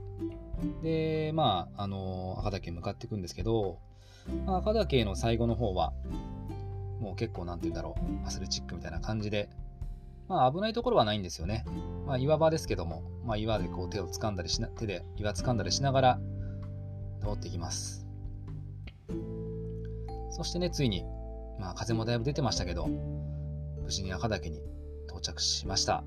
[0.82, 3.78] で、まあ、あの赤岳に向かっていくんですけど、
[4.46, 5.92] まあ、赤岳の最後の方は、
[7.00, 9.48] もう結構なんて言うんだろう、アスレチックみたいな感じで、
[10.28, 11.64] まあ危ないところはないんですよね。
[12.06, 16.20] まあ岩場ですけども、まあ岩でこう手を掴んだりしな、手で岩掴んだりしながら
[17.20, 18.06] 登っていきます。
[20.30, 21.04] そしてね、ついに、
[21.58, 22.88] まあ風もだいぶ出てましたけど、
[23.82, 24.60] 無事に赤岳に
[25.06, 26.02] 到着しました。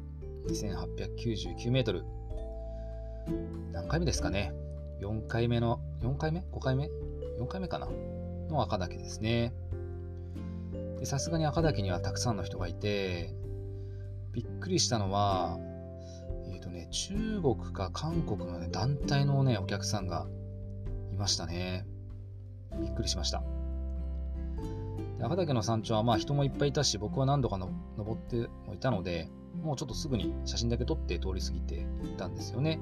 [0.47, 2.03] 2899メートル。
[3.71, 4.53] 何回目ですかね
[5.01, 6.89] ?4 回目の、4回目 ?5 回目
[7.39, 7.87] ?4 回目かな？
[8.49, 9.53] の赤岳ですね。
[11.03, 13.33] さすがに赤岳にはたくさんの人がいて、
[14.33, 15.57] びっくりしたのは、
[16.51, 20.27] えっ、ー、とね、中国か韓国の、ね、団体のね、お客さんが
[21.11, 21.85] いましたね。
[22.79, 23.43] びっくりしました。
[25.21, 29.29] 赤岳の山頂はまあ人もいっぱいいたし、僕は何度かの登ってもいたので、
[29.61, 32.79] もうちょっとすぐに写真だけ撮って通り過ぎて行ったんですよね。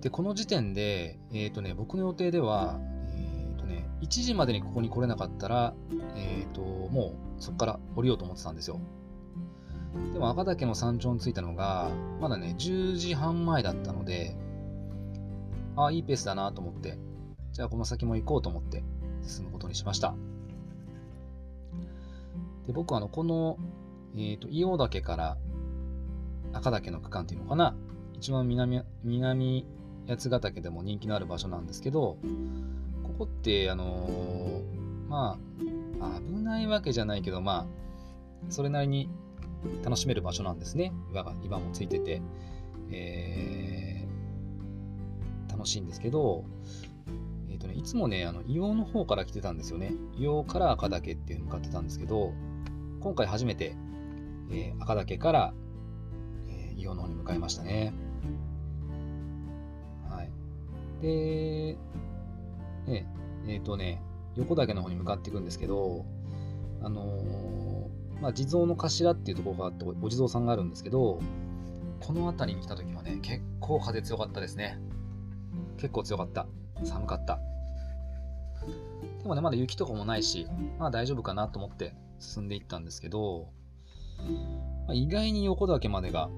[0.00, 2.78] で、この時点で、えっ、ー、とね、僕の予定では、
[4.02, 5.74] 1時までにここに来れなかったら、
[6.16, 8.80] えっ、ー、と、もうそこから降りようと思ってたんですよ。
[10.12, 14.36] でも赤岳の山頂に着いたのが、まだね、10時半前だったので、
[15.76, 16.98] ああ、いいペースだなと思って、
[17.52, 18.84] じゃあこの先も行こうと思って
[19.22, 20.14] 進むことにしました。
[22.66, 23.58] で、僕はあの、この
[24.16, 25.36] えっ、ー、と、伊予岳から
[26.52, 27.76] 赤岳の区間っていうのかな。
[28.14, 29.66] 一番南、南
[30.08, 32.16] 八ヶ岳でも人気のある場所なんですけど、
[33.16, 35.38] こって、あのー、ま
[36.00, 37.66] あ、危ないわけじゃないけど、まあ、
[38.50, 39.08] それなりに
[39.84, 40.92] 楽しめる場所なんですね。
[41.12, 42.22] 岩が、岩もついてて、
[42.90, 46.44] えー、楽しいんですけど、
[47.48, 49.92] えっ、ー、とね、いつもね、あの、硫黄の方から来てたんですよね。
[50.18, 52.32] 硫黄から赤岳っていう向かってたんですけど、
[53.00, 53.76] 今回初めて
[54.50, 55.54] えー、赤岳から、
[56.48, 57.92] えー、硫黄の方に向かいましたね。
[60.08, 60.30] はい。
[61.02, 61.76] で、
[62.86, 63.06] ね、
[63.46, 64.02] えっ、ー、とね、
[64.36, 66.04] 横岳の方に向かっていくんですけど、
[66.82, 71.20] あのー、まあ、地蔵の頭っていうところがあって、お地蔵さんがあるんですけど、
[72.00, 74.78] この辺りに来た時はね、結構風強かったですね。
[75.78, 76.46] 結構強かった。
[76.84, 77.40] 寒かった。
[79.22, 80.46] でもね、まだ雪とかもないし、
[80.78, 83.48] まあ大丈夫かなと思って進んでいったんですけど、
[84.86, 86.30] まあ、意外に横岳までが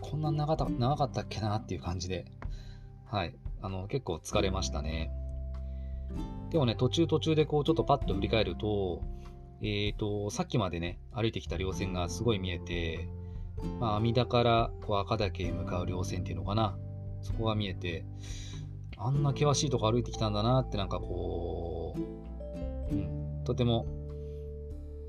[0.00, 2.26] こんな長か長かったっけなっていう感じで、
[3.06, 5.10] はい、あの結構疲れましたね。
[6.50, 9.02] でもね、途中途中でこうちょっとパッと振り返ると、
[9.62, 13.08] えっ、ー、と、さっきまでね、歩いてきた稜線がすごい見えて、
[13.80, 16.78] まあ、阿弥陀からこう赤岳へ向かう稜線っていうのかな、
[17.22, 18.04] そこが見えて、
[18.98, 23.86] あんな険しいとこ歩いてきたんだなってなんかこう、うん、とても、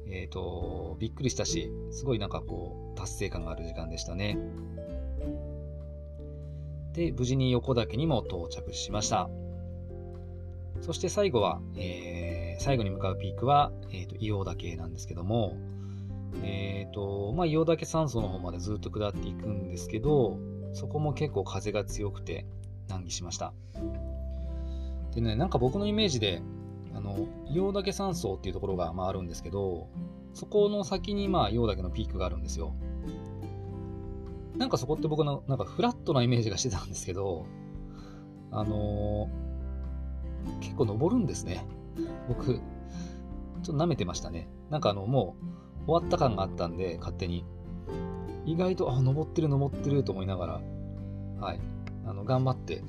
[0.10, 4.38] えっ、ー、と、びっくりしたし、すごいなんかこう、達成感がある時間でしたね。
[6.94, 9.30] で、無事に横岳にも到着しました。
[10.82, 15.58] そして最後は、えー、最後に向かうピークは、え、ー、と、硫黄岳なんですけども、
[16.44, 20.38] えっ、ー、と、まあ、硫黄岳山荘の方までずっと下っていくんですけど、
[20.74, 22.46] そこも結構風が強くて
[22.88, 23.54] 難儀しました。
[25.14, 26.42] でね、なんか僕のイメージで、
[26.94, 29.88] あの、硫黄岳山荘っていうところが、まあ、あるんですけど、
[30.34, 32.76] そこの先に、まあ、硫黄岳のピークがあるんですよ。
[34.58, 37.46] なんかそこって僕の、なんかフラットなイメージがしてたんですけど、
[38.52, 39.47] あのー、
[40.62, 41.66] 結構登るんですね。
[42.28, 42.62] 僕、ちょ
[43.62, 44.48] っと舐めてましたね。
[44.70, 45.36] なんかあの、も
[45.84, 47.46] う、終わった感があったんで、勝手に。
[48.46, 50.62] 意外と、あ、登ってる登ってると思いながら、
[51.40, 51.60] はい。
[52.06, 52.84] あの、頑張って、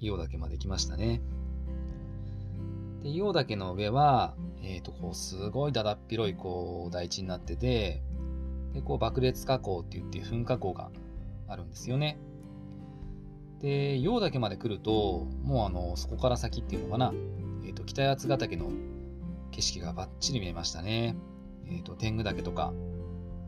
[0.00, 1.22] 硫黄岳まで来ましたね。
[3.02, 8.02] で、硫黄岳の上は、えっ、ー、と、こう、すごいだだっ広い、こう、台地になってて、
[8.74, 10.90] で、こう、爆裂火口って言って噴火口が
[11.48, 12.18] あるんですよね。
[13.60, 17.12] で、陽岳まで来ると、もうあの、そこから先っていうのかな、
[17.64, 18.70] えっ、ー、と、北八ヶ岳の
[19.50, 21.16] 景色がバッチリ見えましたね。
[21.66, 22.72] えっ、ー、と、天狗岳とか、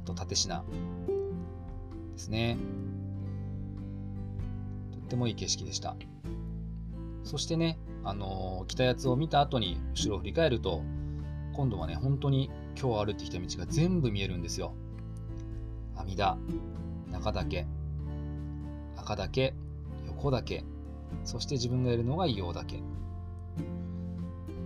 [0.03, 0.65] あと立科
[2.13, 2.57] ですね。
[4.93, 5.97] とってもいい景色でした。
[7.25, 10.83] そしてね、あの、北八を見た後に後ろを振り返ると、
[11.53, 14.73] 今度はね、本当に今日歩いてきた道が全部見えるんですよ。
[15.97, 16.37] 阿弥陀、
[17.11, 17.67] 中岳、
[18.97, 19.55] 赤岳、
[20.19, 20.65] 横岳、
[21.25, 22.83] そして自分がいるのが硫黄岳。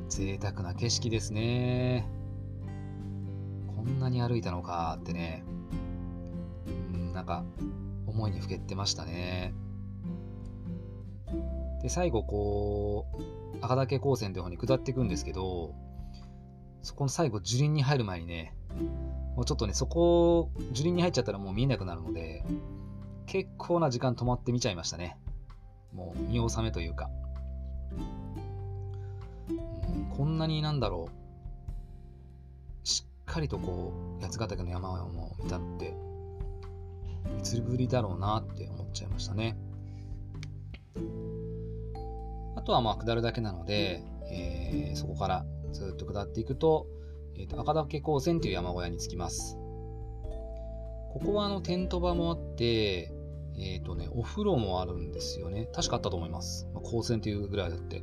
[0.08, 2.08] 贅沢な景色ですね。
[3.76, 5.44] こんなに歩いたのかってね、
[6.94, 7.44] うん、なんか
[8.06, 9.52] 思いにふけってましたね。
[11.82, 15.74] で、最後こう、赤岳高専という方に下っていくんですけど、
[16.80, 18.54] そこの最後樹林に入る前にね、
[19.36, 22.42] もうちょっとね、そこ、樹林に入っちゃったらもう見えなくなるので、
[23.26, 25.18] 結構な時間止まって見ちゃいましたね。
[25.92, 27.10] もう見納めというか。
[29.48, 29.54] う
[29.98, 31.08] ん、こんなになんだろ
[32.84, 32.86] う。
[32.86, 35.08] しっかりとこう、八ヶ岳の山を
[35.42, 35.94] 見たって、
[37.38, 39.56] いつぶりだろうなって思っちゃいましたね。
[42.56, 46.86] あとはまあ下るだけなので、えー、そこからずっと下っていくと、
[47.36, 49.56] えーと、赤岳高専という山小屋に着きます。
[51.12, 53.12] ここはあのテント場もあって、
[53.56, 55.68] えっ、ー、とね、お風呂もあるんですよね。
[55.72, 56.68] 確かあったと思います。
[56.74, 58.02] まあ、高専というぐらいだって。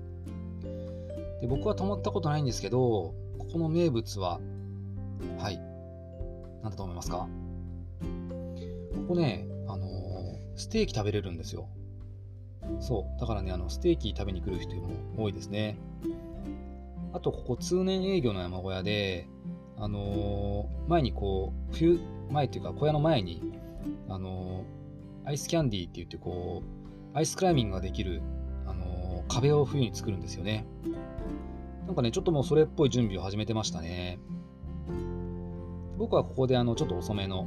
[1.41, 4.39] で、僕は泊まったことないんですけど、ここの名物は、
[5.37, 5.59] はい。
[6.61, 7.27] 何だと思いますか？
[8.93, 9.89] ここね、あのー、
[10.55, 11.67] ステーキ食べれるんですよ。
[12.79, 13.19] そう。
[13.19, 15.77] だからね、あの、ステーキ食べに来る人も多いですね。
[17.13, 19.27] あと、ここ通年営業の山小屋で、
[19.77, 23.53] あのー、前にこう、冬、前っていうか小屋の前に、
[24.09, 24.63] あの
[25.29, 26.63] アイスキャンディーって言ってこ
[27.13, 28.23] う、アイスクライミングができる、
[28.65, 30.65] あの壁を冬に作るんですよね。
[31.85, 34.17] なんかね、ちょっともうそれっぽい準備を始めてましたね。
[35.99, 37.45] 僕はここであの、ちょっと遅めの、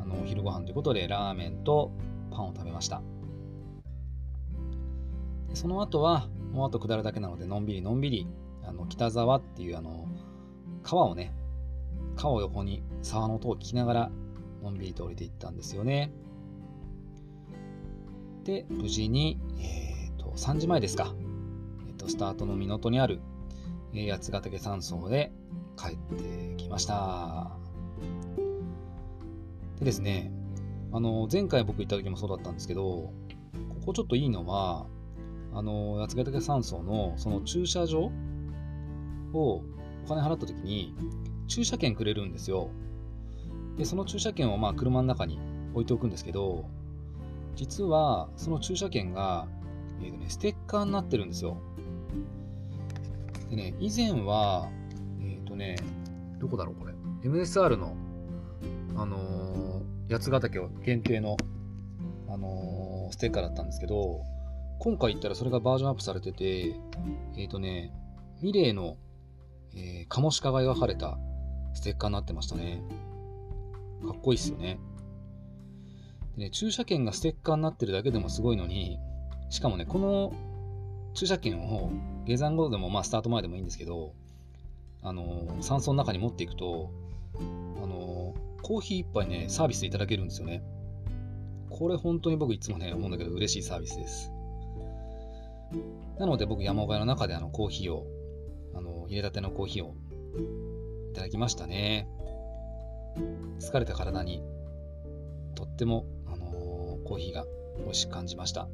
[0.00, 1.92] あの、お昼ご飯ということで、ラーメンと
[2.32, 3.00] パンを食べました。
[5.54, 8.26] その後は、もうあと下るだけなので、のんびりのんびり、
[8.64, 10.08] あの、北沢っていうあの、
[10.82, 11.32] 川をね、
[12.16, 14.10] 川を横に沢の音を聞きながら、
[14.64, 16.12] のんびりと降りていったんですよね。
[18.44, 21.14] で、無事に、え、ー、と、3時前ですか。
[21.88, 23.20] え、ー、と、スタートの港にある、
[23.94, 25.32] えー、八ヶ岳山荘で
[25.76, 27.52] 帰ってきました。
[29.78, 30.32] でですね、
[30.92, 33.12] あの、前回僕行った時もそうだったんですけど、こ
[33.86, 34.86] こちょっといいのは、
[35.54, 38.10] あの、八ヶ岳山荘のその駐車場
[39.32, 39.62] をお
[40.08, 40.94] 金払った時に、
[41.46, 42.70] 駐車券くれるんですよ。
[43.76, 45.38] で、その駐車券をまあ車の中に
[45.74, 46.64] 置いておくんですけど、
[47.54, 49.46] 実はその駐車券が、
[50.02, 51.58] えーとね、ステッカーになってるんですよ。
[53.50, 54.68] でね、以前は、
[55.20, 55.76] えっ、ー、とね、
[56.38, 56.94] どこだろうこれ。
[57.22, 57.96] MSR の、
[58.96, 61.36] あのー、八ヶ岳限定の、
[62.28, 64.22] あのー、ステッカーだったんですけど、
[64.78, 66.70] 今回行ったらそれがバージョンアップされてて、
[67.36, 67.92] えっ、ー、とね、
[68.40, 68.96] ミレーの、
[69.74, 71.18] えー、カモシカが描かれた
[71.74, 72.82] ステッカーになってましたね。
[74.04, 74.80] かっこいいっすよね。
[76.36, 78.98] でね、駐車券がステッカーになってるだけでもすごいのに、
[79.50, 80.32] しかもね、この
[81.14, 81.90] 駐車券を
[82.24, 84.14] 下山後でも、まあ、スタート前でもいいんですけど、
[85.02, 86.90] あのー、山荘の中に持っていくと、
[87.36, 87.40] あ
[87.86, 90.62] のー、コーヒー一杯ね、サービスいただけるんですよね。
[91.68, 94.30] これ本当に僕いつもね、思うんだけど嬉しいサービスです。
[96.18, 98.06] なので僕山小屋の中であのコーヒーを、
[98.74, 99.94] あの、入れたてのコーヒーを
[101.10, 102.08] いただきましたね。
[103.58, 104.42] 疲れた体に
[105.54, 106.06] とっても、
[107.02, 107.44] コーヒーが
[107.78, 108.68] 美味しく感じました。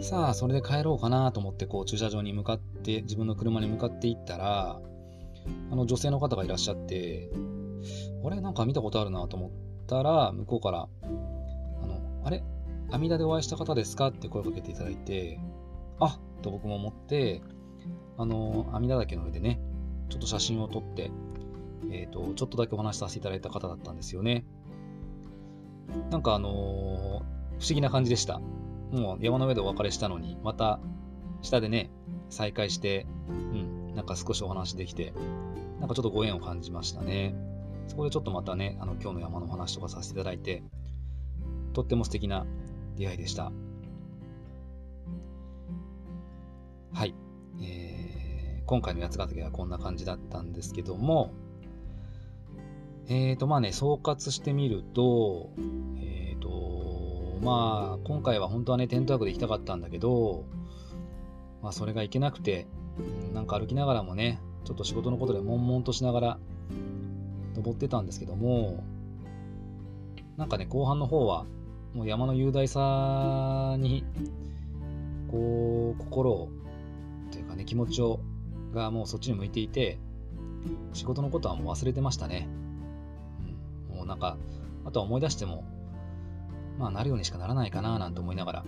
[0.00, 4.80] さあ、それで帰ろうかなと思って、こう、駐車場に向かって、自分の車に向かっていったら、
[5.70, 7.30] あの、女性の方がいらっしゃって、
[8.24, 8.40] あれ？
[8.40, 9.50] なんか見たことあるなと思っ
[9.86, 12.42] たら、向こうから、あの、あれ？
[12.90, 15.40] 阿弥陀でお会いした方ですかって声をかけていただいて、
[16.00, 17.40] あっと僕も思って、
[18.18, 19.60] あの、阿弥陀岳の上でね、
[20.08, 21.10] ちょっと写真を撮って、
[21.90, 24.44] えっ、と、ちょっとだけお話しさせていただいた方だったんですよね。
[26.10, 28.40] なんかあのー不思議な感じでした。
[28.90, 30.80] もう山の上でお別れしたのに、また
[31.40, 31.90] 下でね、
[32.28, 35.14] 再会して、うん、なんか少しお話できて、
[35.80, 37.34] なんかちょっとご縁を感じましたね。
[37.86, 40.62] そこでちょっとまたね、あの今日の山の話とかさせていただいて、
[41.72, 42.44] とっても素敵な
[42.96, 43.52] 出会いでした。
[46.92, 47.14] はい。
[47.62, 48.04] えー
[48.66, 51.32] 今回の八ヶ岳はこんな感じだったんですけども、
[53.06, 55.50] えーと、まあね、総括してみると、
[55.98, 60.44] えーと、まあ、今回は本当はね、テントワークで行きたかったんだけど、
[61.62, 62.66] まあ、それが行けなくて、
[63.34, 66.38] なんか歩きながらもね、ちょっと仕事のことで悶々としながら
[67.54, 68.82] 登ってたんですけども、
[70.38, 71.44] なんかね、後半の方は、
[71.92, 74.04] もう山の雄大さに、
[75.30, 76.48] こう、心を、
[77.30, 78.20] というかね、気持ちを、
[78.72, 79.98] がもうそっちに向いていて、
[80.94, 82.48] 仕事のことはもう忘れてましたね。
[84.06, 84.36] なんか、
[84.84, 85.64] あとは思い出しても、
[86.78, 88.64] まあなるようにしかならないかななんて思いながら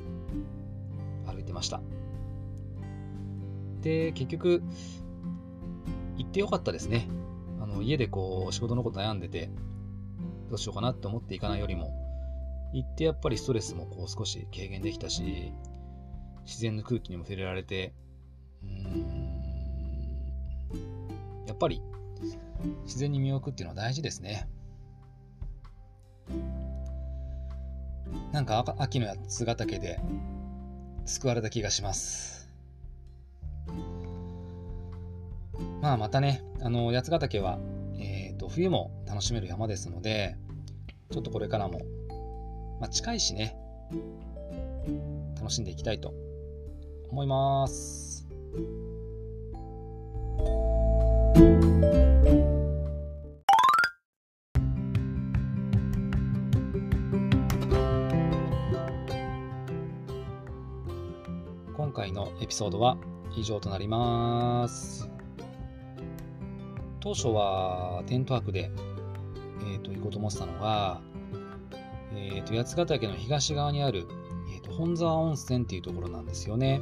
[1.26, 1.80] 歩いてました。
[3.82, 4.62] で、結局、
[6.16, 7.08] 行ってよかったですね。
[7.60, 9.50] あの家でこう仕事のこと悩んでて、
[10.48, 11.92] どうしようかなって思っていかないよりも、
[12.72, 15.52] 行ってやっぱりストレスもこう少し軽減できたし、
[16.44, 17.92] 自然の空気にも触れられて、
[18.62, 19.26] うん
[21.46, 21.80] やっぱり
[22.84, 24.48] 自然に身を置くっていうのは大事ですね。
[28.32, 29.98] なんか秋の八ヶ岳で
[31.04, 32.50] 救われた気がします。
[35.80, 37.58] まあまたね、あの八ヶ岳は、
[37.98, 40.36] えー、と冬も楽しめる山ですので、
[41.10, 41.80] ちょっとこれからも、
[42.80, 43.56] まあ、近いしね、
[45.36, 46.12] 楽しんでいきたいと
[47.10, 48.26] 思います。
[62.46, 62.96] エピソードは
[63.36, 65.10] 以上となります。
[67.00, 68.70] 当初はテント泊で、
[69.62, 71.00] えー、と行こうと思ってたのが、
[72.12, 74.06] えー、と八ヶ岳の東側にある、
[74.54, 76.80] えー、と本沢温泉っていうところなんですよね。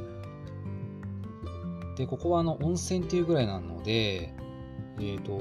[1.97, 4.35] で、ここはあの温泉っていうぐらいなので、
[4.99, 5.31] えっ、と、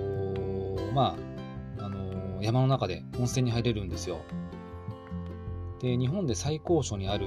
[0.95, 1.19] ま
[1.79, 4.23] あ、あの山の中で温泉に入れるんですよ。
[5.81, 7.27] で、日本で最高所にある、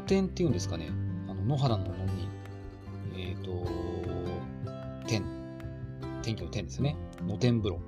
[0.00, 0.90] 野天っていうんですかね、
[1.28, 2.28] あの野原の野に、
[3.16, 3.66] えっ、と、
[5.06, 5.22] 天、
[6.22, 6.96] 天気の天ですね、
[7.26, 7.80] 野天風呂。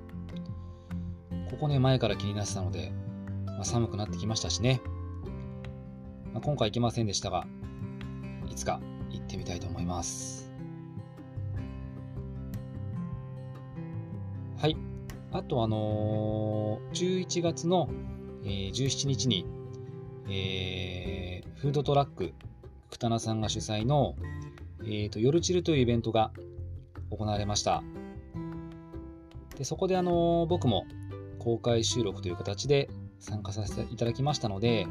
[1.49, 2.91] ここね、前から気になってたので、
[3.47, 4.79] まあ、寒くなってきましたしね、
[6.33, 7.47] まあ、今回行けませんでしたが、
[8.47, 10.51] いつか行ってみたいと思います。
[14.59, 14.77] はい。
[15.31, 17.89] あと、あのー11月の、
[18.43, 19.47] えー17日に、
[20.29, 22.33] えーフードトラック、
[22.91, 24.17] くたなさんが主催の、
[24.81, 26.31] えーと、夜チルというイベントが
[27.09, 27.83] 行われました。
[29.57, 30.85] でそこで、あの僕も
[31.39, 34.87] 公開収録という形で参加させていただきましたので、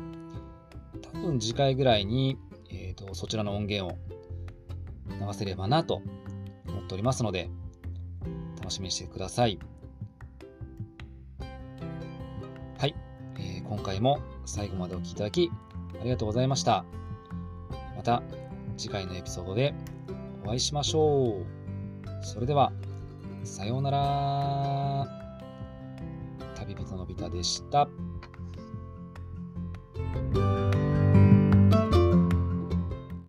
[1.02, 2.38] 多分次回ぐらいに、
[2.70, 3.98] えーとそちらの音源を
[5.10, 6.00] 流せればなと
[6.66, 7.50] 思っておりますので、
[8.60, 9.58] 楽しみにしてください。
[12.78, 12.94] はい、
[13.36, 15.50] えー今回も最後までお聴きいただき
[16.00, 16.84] ありがとうございました。
[17.96, 18.22] また
[18.76, 19.74] 次回のエピソードで
[20.44, 21.62] お会いしましょう。
[22.24, 22.72] それでは、
[23.44, 25.06] さようなら。
[26.54, 27.88] 旅人のび太でした。